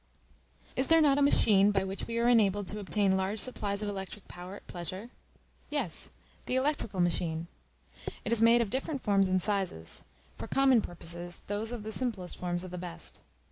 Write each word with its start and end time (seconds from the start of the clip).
Is 0.75 0.87
there 0.87 0.99
not 0.99 1.19
a 1.19 1.21
machine 1.21 1.69
by 1.69 1.83
which 1.83 2.07
we 2.07 2.17
are 2.17 2.27
enabled 2.27 2.67
to 2.69 2.79
obtain 2.79 3.15
large 3.15 3.37
supplies 3.37 3.83
of 3.83 3.87
electric 3.89 4.27
power 4.27 4.55
at 4.55 4.65
pleasure? 4.65 5.11
Yes; 5.69 6.09
the 6.47 6.55
electrical 6.55 6.99
machine. 6.99 7.45
It 8.25 8.31
is 8.31 8.41
made 8.41 8.61
of 8.63 8.71
different 8.71 9.01
forms 9.03 9.29
and 9.29 9.39
sizes: 9.39 10.03
for 10.39 10.47
common 10.47 10.81
purposes 10.81 11.41
those 11.45 11.71
of 11.71 11.83
the 11.83 11.91
simplest 11.91 12.37
form 12.39 12.55
are 12.55 12.67
the 12.67 12.79
best. 12.79 13.21